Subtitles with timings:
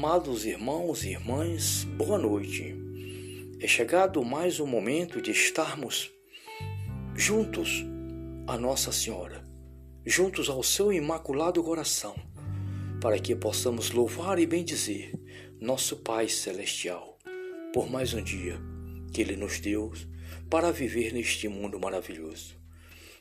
[0.00, 2.72] Amados irmãos e irmãs, boa noite.
[3.58, 6.08] É chegado mais um momento de estarmos
[7.16, 7.84] juntos
[8.46, 9.44] a Nossa Senhora,
[10.06, 12.14] juntos ao seu imaculado coração,
[13.00, 15.18] para que possamos louvar e bendizer
[15.60, 17.18] nosso Pai Celestial
[17.74, 18.56] por mais um dia
[19.12, 19.92] que Ele nos deu
[20.48, 22.56] para viver neste mundo maravilhoso.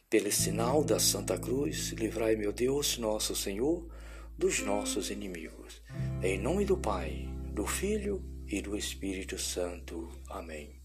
[0.07, 3.89] Pelo sinal da Santa Cruz, livrai, meu Deus, nosso Senhor,
[4.37, 5.81] dos nossos inimigos.
[6.23, 10.09] Em nome do Pai, do Filho e do Espírito Santo.
[10.27, 10.81] Amém.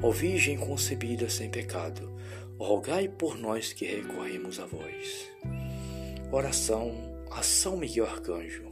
[0.00, 2.16] Ó Virgem concebida sem pecado,
[2.56, 5.28] rogai por nós que recorremos a vós.
[6.30, 8.70] Oração a São Miguel Arcanjo.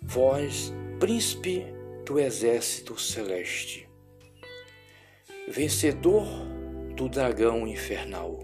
[0.00, 1.66] Vós, príncipe
[2.06, 3.88] do exército celeste,
[5.48, 6.24] vencedor
[6.94, 8.38] do dragão infernal,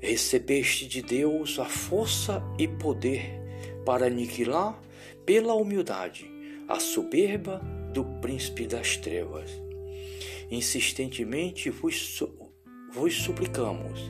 [0.00, 3.41] recebeste de Deus a força e poder
[3.84, 4.80] para aniquilar
[5.24, 6.30] pela humildade
[6.68, 7.60] a soberba
[7.92, 9.50] do príncipe das trevas.
[10.50, 12.22] Insistentemente vos,
[12.92, 14.00] vos suplicamos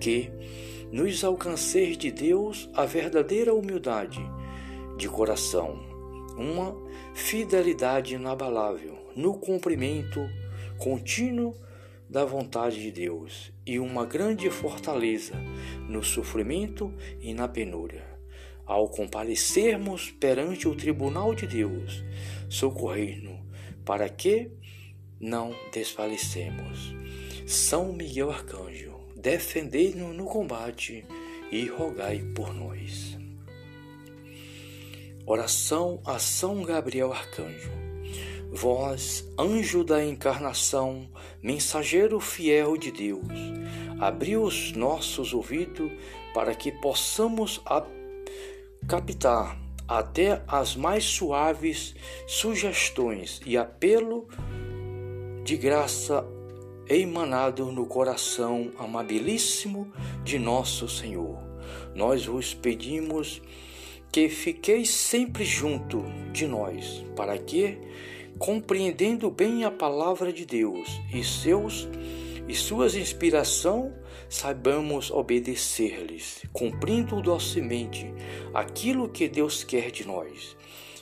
[0.00, 0.30] que
[0.92, 4.20] nos alcanceis de Deus a verdadeira humildade
[4.96, 5.78] de coração,
[6.36, 6.76] uma
[7.14, 10.20] fidelidade inabalável no cumprimento
[10.78, 11.54] contínuo
[12.08, 15.36] da vontade de Deus e uma grande fortaleza
[15.88, 18.09] no sofrimento e na penúria.
[18.70, 22.04] Ao comparecermos perante o tribunal de Deus,
[22.48, 23.40] socorrer-nos
[23.84, 24.48] para que
[25.18, 26.94] não desfalecemos.
[27.48, 31.04] São Miguel Arcanjo, defendei-nos no combate
[31.50, 33.18] e rogai por nós.
[35.26, 37.72] Oração a São Gabriel Arcanjo.
[38.52, 41.10] Vós, anjo da encarnação,
[41.42, 43.26] mensageiro fiel de Deus,
[43.98, 45.90] abri os nossos ouvidos
[46.32, 47.60] para que possamos
[48.86, 51.94] captar até as mais suaves
[52.26, 54.28] sugestões e apelo
[55.44, 56.24] de graça
[56.88, 59.92] emanado no coração amabilíssimo
[60.24, 61.38] de nosso Senhor.
[61.94, 63.40] Nós vos pedimos
[64.12, 67.78] que fiqueis sempre junto de nós, para que
[68.38, 71.88] compreendendo bem a palavra de Deus e seus
[72.48, 73.92] e suas inspiração,
[74.30, 78.14] saibamos obedecer-lhes, cumprindo docemente
[78.54, 80.56] aquilo que Deus quer de nós.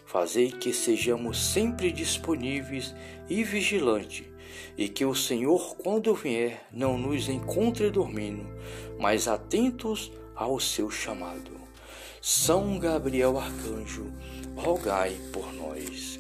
[0.07, 2.95] Fazei que sejamos sempre disponíveis
[3.29, 4.25] e vigilantes,
[4.79, 8.47] e que o Senhor, quando vier, não nos encontre dormindo,
[8.99, 11.51] mas atentos ao seu chamado.
[12.23, 14.11] São Gabriel Arcanjo,
[14.57, 16.19] rogai por nós.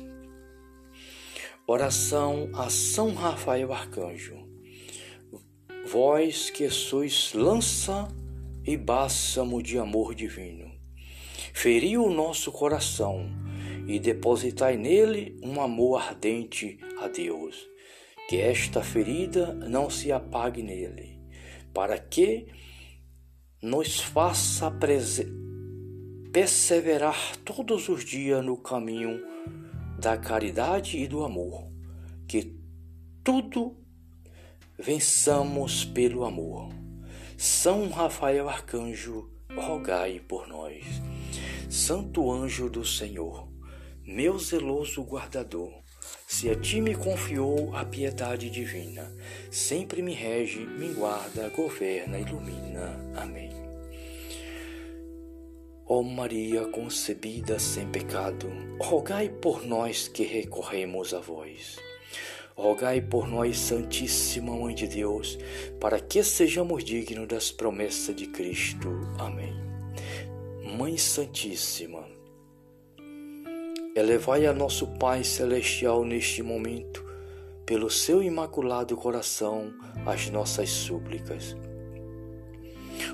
[1.66, 4.47] Oração a São Rafael Arcanjo.
[5.90, 8.06] Vós que sois lança
[8.62, 10.70] e bálsamo de amor divino,
[11.54, 13.26] feriu o nosso coração
[13.86, 17.66] e depositai nele um amor ardente a Deus.
[18.28, 21.18] Que esta ferida não se apague nele,
[21.72, 22.48] para que
[23.62, 24.70] nos faça
[26.30, 29.22] perseverar todos os dias no caminho
[29.98, 31.72] da caridade e do amor,
[32.26, 32.54] que
[33.24, 33.87] tudo
[34.78, 36.68] vençamos pelo amor.
[37.36, 40.84] São Rafael Arcanjo, rogai por nós.
[41.68, 43.48] Santo anjo do Senhor,
[44.04, 45.72] meu zeloso guardador,
[46.26, 49.12] se a ti me confiou a piedade divina,
[49.50, 53.12] sempre me rege, me guarda, governa, ilumina.
[53.16, 53.50] Amém.
[55.86, 58.48] Ó Maria concebida sem pecado,
[58.80, 61.78] rogai por nós que recorremos a vós.
[62.58, 65.38] Rogai por nós, Santíssima Mãe de Deus,
[65.78, 68.88] para que sejamos dignos das promessas de Cristo.
[69.16, 69.54] Amém.
[70.76, 72.04] Mãe Santíssima,
[73.94, 77.06] elevai a nosso Pai Celestial neste momento,
[77.64, 79.72] pelo seu imaculado coração,
[80.04, 81.56] as nossas súplicas.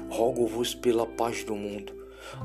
[0.09, 1.93] Rogo-vos pela paz do mundo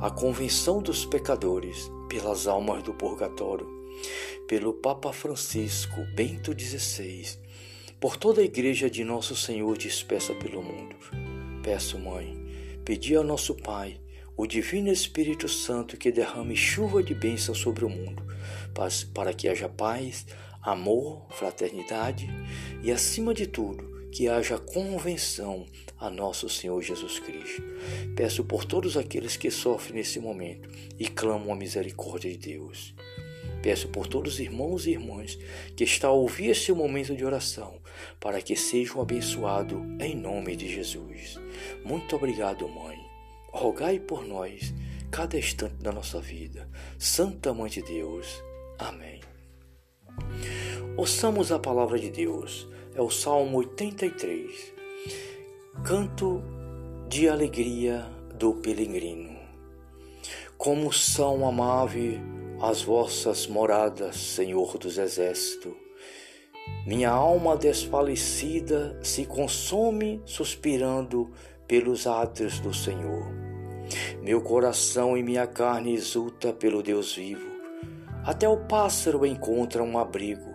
[0.01, 3.78] a convenção dos pecadores, pelas almas do purgatório,
[4.47, 7.37] pelo Papa Francisco Bento XVI,
[7.99, 10.95] por toda a Igreja de Nosso Senhor dispersa pelo mundo.
[11.61, 12.35] Peço, Mãe,
[12.83, 13.99] pedi ao nosso Pai,
[14.35, 18.23] o Divino Espírito Santo, que derrame chuva de bênção sobre o mundo,
[19.13, 20.25] para que haja paz,
[20.61, 22.29] amor, fraternidade
[22.81, 25.65] e, acima de tudo, que haja convenção
[25.97, 27.61] a nosso Senhor Jesus Cristo.
[28.15, 32.95] Peço por todos aqueles que sofrem nesse momento e clamam a misericórdia de Deus.
[33.61, 35.37] Peço por todos os irmãos e irmãs
[35.75, 37.81] que estão a ouvir este momento de oração,
[38.19, 41.39] para que sejam abençoados em nome de Jesus.
[41.83, 42.97] Muito obrigado, Mãe.
[43.51, 44.73] Rogai por nós
[45.11, 46.69] cada instante da nossa vida.
[46.97, 48.41] Santa Mãe de Deus.
[48.77, 49.19] Amém.
[50.95, 52.67] Ouçamos a palavra de Deus.
[52.93, 54.73] É o Salmo 83.
[55.83, 56.41] Canto
[57.07, 59.37] de alegria do peregrino.
[60.57, 62.19] Como são amáveis
[62.61, 65.73] as vossas moradas, Senhor dos Exércitos.
[66.85, 71.31] Minha alma desfalecida se consome suspirando
[71.67, 73.25] pelos átrios do Senhor.
[74.21, 77.49] Meu coração e minha carne exulta pelo Deus vivo.
[78.25, 80.53] Até o pássaro encontra um abrigo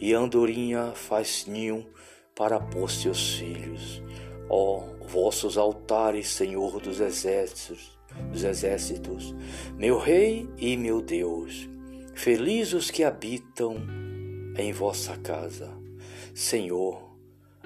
[0.00, 1.86] e a andorinha faz ninho
[2.34, 4.02] para pôr seus filhos.
[4.48, 7.98] Ó vossos altares, Senhor dos exércitos,
[8.30, 9.34] dos exércitos,
[9.76, 11.68] meu rei e meu Deus,
[12.14, 13.76] felizes os que habitam
[14.56, 15.70] em vossa casa.
[16.34, 17.16] Senhor,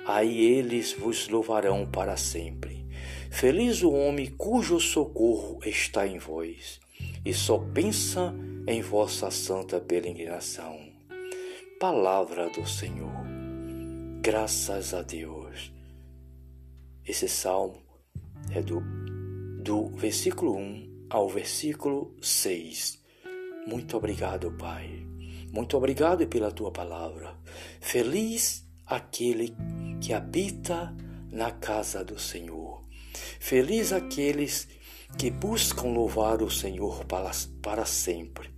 [0.05, 2.87] aí eles vos louvarão para sempre.
[3.31, 6.81] Feliz o homem cujo socorro está em vós,
[7.25, 8.35] e só pensa
[8.67, 10.79] em vossa santa peregrinação.
[11.79, 13.13] Palavra do Senhor.
[14.23, 15.73] Graças a Deus.
[17.05, 17.77] Esse salmo
[18.51, 18.83] é do,
[19.67, 23.03] do versículo 1 ao versículo 6.
[23.67, 25.05] Muito obrigado, Pai.
[25.53, 27.37] Muito obrigado pela tua palavra.
[27.81, 29.57] Feliz aquele
[30.01, 30.95] que habita
[31.33, 32.85] na casa do Senhor.
[33.41, 34.69] Feliz aqueles
[35.19, 38.49] que buscam louvar o Senhor para, para sempre.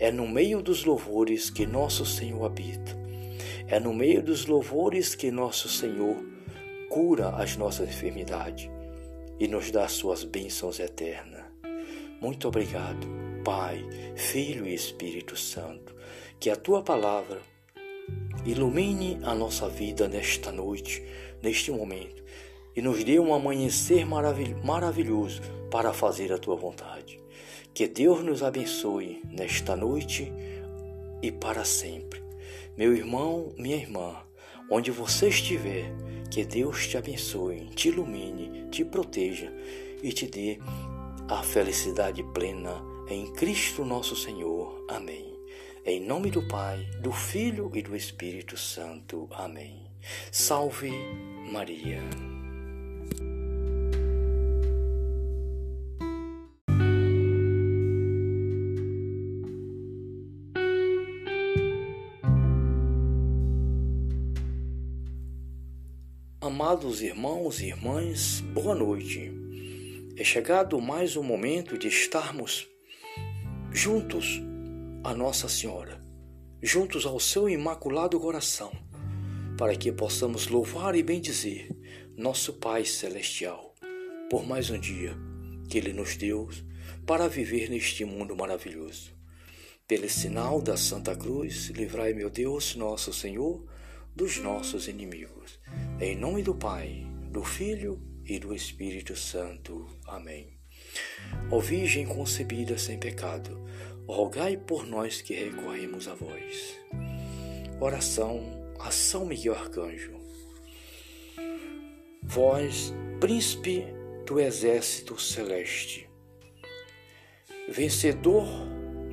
[0.00, 2.98] É no meio dos louvores que nosso Senhor habita.
[3.68, 6.16] É no meio dos louvores que nosso Senhor
[6.88, 8.68] cura as nossas enfermidades
[9.40, 11.42] e nos dá suas bênçãos eternas.
[12.20, 13.06] Muito obrigado,
[13.42, 13.82] Pai,
[14.14, 15.96] Filho e Espírito Santo,
[16.38, 17.40] que a tua palavra
[18.44, 21.02] ilumine a nossa vida nesta noite,
[21.42, 22.22] neste momento,
[22.76, 25.40] e nos dê um amanhecer maravilhoso
[25.70, 27.18] para fazer a tua vontade.
[27.72, 30.30] Que Deus nos abençoe nesta noite
[31.22, 32.22] e para sempre.
[32.76, 34.16] Meu irmão, minha irmã,
[34.70, 35.92] onde você estiver,
[36.30, 39.52] que Deus te abençoe, te ilumine, te proteja
[40.02, 40.58] e te dê
[41.28, 44.86] a felicidade plena em Cristo nosso Senhor.
[44.88, 45.36] Amém.
[45.84, 49.28] Em nome do Pai, do Filho e do Espírito Santo.
[49.32, 49.86] Amém.
[50.30, 50.92] Salve
[51.50, 52.29] Maria.
[66.52, 69.32] Amados irmãos e irmãs, boa noite.
[70.16, 72.66] É chegado mais um momento de estarmos
[73.70, 74.42] juntos
[75.04, 76.04] a Nossa Senhora,
[76.60, 78.72] juntos ao seu imaculado coração,
[79.56, 81.70] para que possamos louvar e bendizer
[82.16, 83.72] nosso Pai celestial
[84.28, 85.16] por mais um dia
[85.68, 86.48] que ele nos deu
[87.06, 89.12] para viver neste mundo maravilhoso.
[89.86, 93.64] Pelo sinal da Santa Cruz, livrai meu Deus, nosso Senhor,
[94.14, 95.58] dos nossos inimigos.
[96.00, 99.86] Em nome do Pai, do Filho e do Espírito Santo.
[100.06, 100.58] Amém.
[101.50, 103.62] Ó Virgem concebida sem pecado,
[104.06, 106.78] rogai por nós que recorremos a vós.
[107.80, 110.18] Oração a São Miguel Arcanjo.
[112.22, 113.84] Vós, príncipe
[114.26, 116.08] do exército celeste,
[117.68, 118.46] vencedor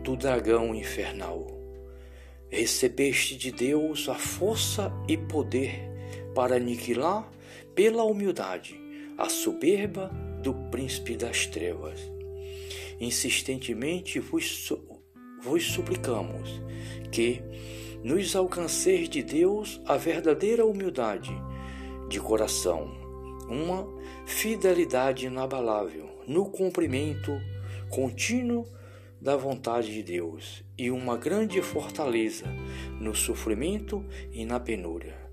[0.04, 1.57] do dragão infernal,
[2.50, 5.89] recebeste de Deus a força e poder
[6.34, 7.30] para aniquilar
[7.75, 8.80] pela humildade
[9.18, 10.10] a soberba
[10.42, 12.00] do príncipe das trevas.
[13.00, 14.72] Insistentemente vos,
[15.42, 16.62] vos suplicamos
[17.12, 17.42] que
[18.04, 21.32] nos alcanceis de Deus a verdadeira humildade
[22.08, 22.92] de coração,
[23.50, 23.88] uma
[24.25, 27.32] fidelidade inabalável no cumprimento
[27.89, 28.66] contínuo
[29.20, 32.46] da vontade de Deus e uma grande fortaleza
[33.00, 35.28] no sofrimento e na penúria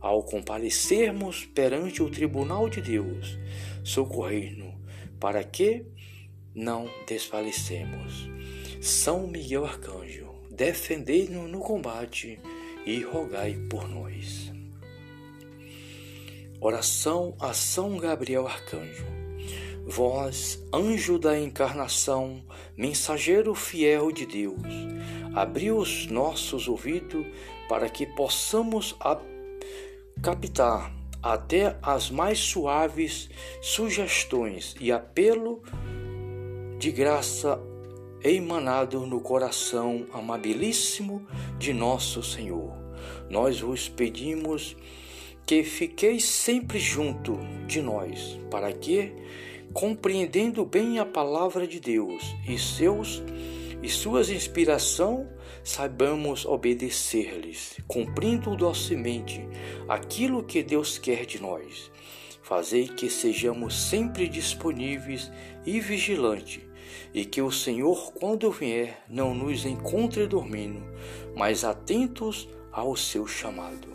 [0.00, 3.38] ao comparecermos perante o tribunal de Deus,
[3.84, 4.74] socorrer-nos
[5.20, 5.84] para que
[6.54, 8.28] não desfalecemos.
[8.80, 12.40] São Miguel Arcanjo, defendei-nos no combate
[12.86, 14.50] e rogai por nós.
[16.58, 19.19] Oração a São Gabriel Arcanjo.
[19.90, 22.44] Vós, anjo da encarnação,
[22.76, 24.62] mensageiro fiel de Deus,
[25.34, 27.26] abri os nossos ouvidos
[27.68, 28.96] para que possamos
[30.22, 33.28] captar até as mais suaves
[33.60, 35.60] sugestões e apelo
[36.78, 37.60] de graça
[38.22, 41.26] emanado no coração amabilíssimo
[41.58, 42.72] de nosso Senhor.
[43.28, 44.76] Nós vos pedimos
[45.44, 49.12] que fiqueis sempre junto de nós, para que,
[49.72, 53.22] compreendendo bem a palavra de Deus e seus
[53.82, 55.26] e suas inspiração,
[55.64, 59.46] saibamos obedecer-lhes, cumprindo docemente
[59.88, 61.90] aquilo que Deus quer de nós.
[62.42, 65.30] Fazei que sejamos sempre disponíveis
[65.64, 66.62] e vigilantes,
[67.14, 70.82] e que o Senhor, quando vier, não nos encontre dormindo,
[71.34, 73.88] mas atentos ao seu chamado.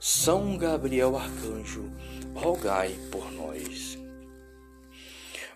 [0.00, 1.84] São Gabriel Arcanjo,
[2.34, 4.01] rogai por nós.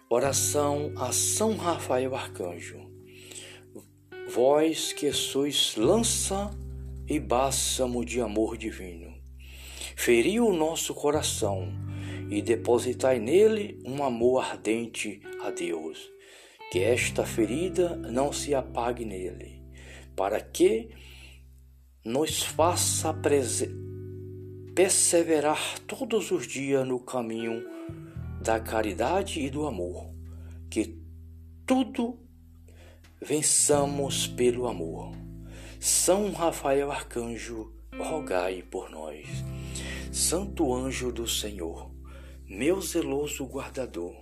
[0.08, 2.78] Oração a São Rafael Arcanjo.
[4.28, 6.56] Vós que sois lança
[7.08, 9.12] e bálsamo de amor divino,
[9.96, 11.72] feri o nosso coração
[12.30, 16.08] e depositai nele um amor ardente a Deus.
[16.70, 19.60] Que esta ferida não se apague nele,
[20.14, 20.88] para que
[22.04, 23.12] nos faça
[24.72, 27.74] perseverar todos os dias no caminho
[28.46, 30.08] da caridade e do amor,
[30.70, 30.96] que
[31.66, 32.16] tudo
[33.20, 35.12] vençamos pelo amor.
[35.80, 39.26] São Rafael Arcanjo, rogai por nós.
[40.12, 41.90] Santo anjo do Senhor,
[42.48, 44.14] meu zeloso guardador,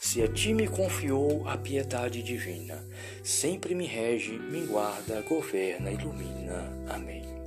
[0.00, 2.82] se a ti me confiou a piedade divina,
[3.22, 6.64] sempre me rege, me guarda, governa, ilumina.
[6.88, 7.45] Amém.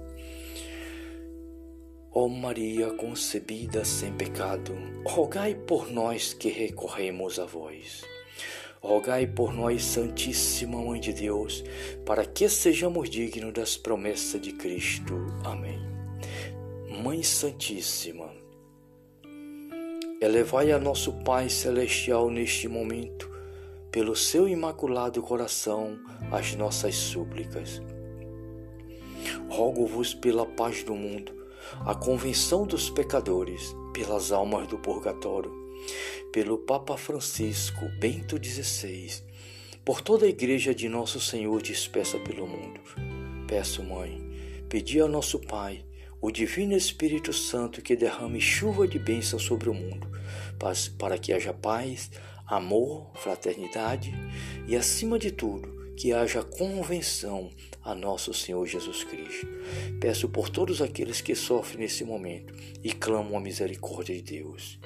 [2.12, 4.76] Ó Maria concebida sem pecado,
[5.06, 8.04] rogai por nós que recorremos a vós.
[8.82, 11.64] Rogai por nós, Santíssima Mãe de Deus,
[12.08, 15.14] para que sejamos dignos das promessas de Cristo.
[15.46, 15.80] Amém.
[17.04, 18.34] Mãe Santíssima,
[20.20, 23.30] elevai a nosso Pai Celestial neste momento,
[23.92, 26.00] pelo seu imaculado coração,
[26.32, 27.80] as nossas súplicas.
[29.48, 31.39] Rogo-vos pela paz do mundo
[31.86, 35.52] a convenção dos pecadores, pelas almas do purgatório,
[36.32, 39.24] pelo Papa Francisco Bento XVI,
[39.84, 42.80] por toda a Igreja de Nosso Senhor dispersa pelo mundo.
[43.48, 44.22] Peço, Mãe,
[44.70, 45.84] pedi ao nosso Pai,
[46.22, 50.08] o Divino Espírito Santo, que derrame chuva de bênção sobre o mundo,
[50.98, 52.12] para que haja paz,
[52.46, 54.14] amor, fraternidade
[54.68, 57.50] e, acima de tudo, que haja convenção
[57.84, 59.48] a nosso Senhor Jesus Cristo.
[60.00, 64.80] Peço por todos aqueles que sofrem nesse momento e clamam a misericórdia de Deus.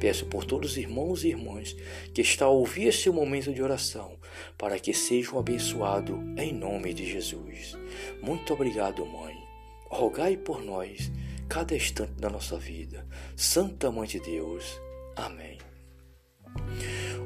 [0.00, 1.76] Peço por todos os irmãos e irmãs
[2.12, 4.18] que estão a ouvir este momento de oração,
[4.58, 7.76] para que sejam abençoados em nome de Jesus.
[8.20, 9.36] Muito obrigado, Mãe.
[9.88, 11.10] Rogai por nós
[11.48, 13.06] cada instante da nossa vida.
[13.36, 14.80] Santa Mãe de Deus.
[15.14, 15.58] Amém.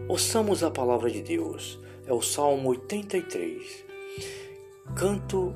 [0.08, 3.84] Ouçamos a palavra de Deus é o Salmo 83.
[4.96, 5.54] Canto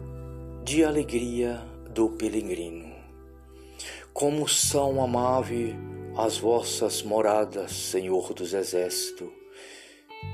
[0.62, 2.94] de alegria do peregrino.
[4.12, 5.74] Como são amáveis
[6.14, 9.30] as vossas moradas, Senhor dos Exércitos.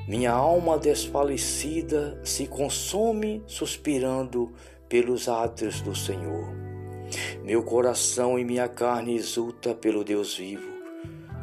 [0.09, 4.53] Minha alma desfalecida se consome suspirando
[4.89, 6.49] pelos átrios do Senhor.
[7.45, 10.69] Meu coração e minha carne exulta pelo Deus vivo.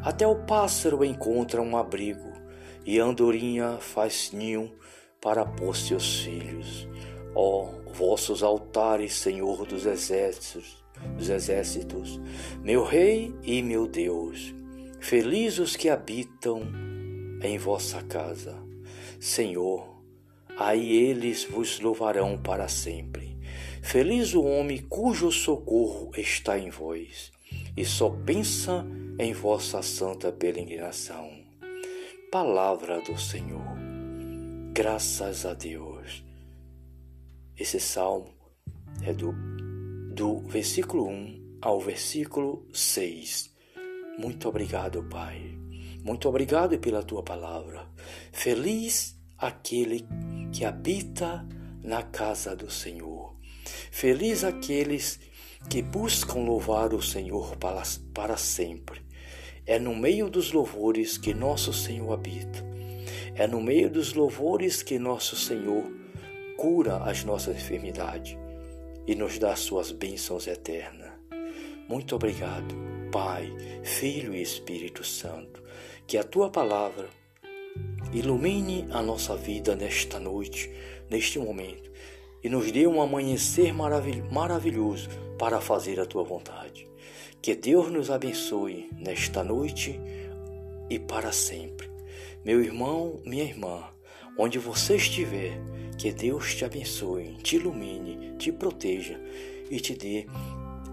[0.04, 2.30] Até o pássaro encontra um abrigo
[2.86, 4.70] e a andorinha faz ninho
[5.22, 6.90] para pôr seus filhos.
[7.36, 10.84] Ó vossos altares, Senhor dos exércitos,
[11.18, 12.20] dos exércitos,
[12.64, 14.54] meu Rei e meu Deus,
[15.00, 16.62] felizes os que habitam
[17.42, 18.56] em vossa casa.
[19.20, 20.02] Senhor,
[20.58, 23.38] aí eles vos louvarão para sempre.
[23.82, 27.32] Feliz o homem cujo socorro está em vós,
[27.76, 28.86] e só pensa
[29.20, 31.44] em vossa santa peregrinação
[32.34, 33.62] palavra do Senhor.
[34.74, 36.24] Graças a Deus.
[37.58, 38.34] Esse salmo
[39.04, 39.32] é do,
[40.12, 43.54] do versículo 1 ao versículo 6.
[44.18, 45.56] Muito obrigado, Pai.
[46.04, 47.88] Muito obrigado pela tua palavra.
[48.32, 50.08] Feliz aquele
[50.52, 51.48] que habita
[51.84, 53.36] na casa do Senhor.
[53.92, 55.20] Feliz aqueles
[55.70, 57.84] que buscam louvar o Senhor para,
[58.16, 59.02] para sempre.
[59.66, 62.66] É no meio dos louvores que nosso Senhor habita.
[63.36, 66.03] É no meio dos louvores que nosso Senhor
[66.58, 68.38] cura as nossas enfermidades
[69.06, 71.12] e nos dá suas bênçãos eternas.
[71.88, 72.76] Muito obrigado,
[73.12, 75.62] Pai, Filho e Espírito Santo,
[76.08, 77.08] que a tua palavra
[78.14, 80.72] ilumine a nossa vida nesta noite,
[81.10, 81.92] neste momento,
[82.44, 86.88] e nos dê um amanhecer maravilhoso para fazer a tua vontade.
[87.42, 90.00] Que Deus nos abençoe nesta noite
[90.90, 91.90] e para sempre.
[92.46, 93.93] Meu irmão, minha irmã,
[94.38, 95.60] onde você estiver,
[95.98, 99.20] que Deus te abençoe, te ilumine, te proteja
[99.70, 100.28] e te dê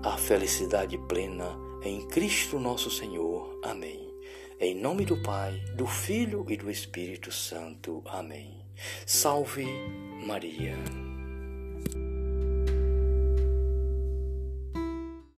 [0.02, 3.58] a felicidade plena em Cristo nosso Senhor.
[3.62, 4.08] Amém.
[4.58, 8.02] Em nome do Pai, do Filho e do Espírito Santo.
[8.06, 8.60] Amém.
[9.06, 9.66] Salve
[10.26, 11.09] Maria.